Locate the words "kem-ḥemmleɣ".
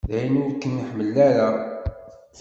0.61-1.15